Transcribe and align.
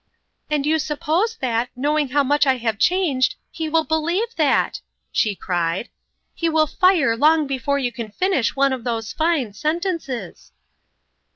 "And 0.49 0.65
you 0.65 0.79
suppose 0.79 1.35
that, 1.41 1.69
knowing 1.75 2.09
how 2.09 2.27
I 2.47 2.57
have 2.57 2.79
changed, 2.79 3.35
he 3.51 3.69
will 3.69 3.83
believe 3.83 4.35
that!" 4.35 4.81
she 5.11 5.35
cried." 5.35 5.89
He 6.33 6.49
will 6.49 6.65
fire 6.65 7.15
long 7.15 7.45
before 7.45 7.77
you 7.77 7.91
can 7.91 8.09
finish 8.09 8.55
one 8.55 8.73
of 8.73 8.83
those 8.83 9.13
fine 9.13 9.53
sentences 9.53 10.53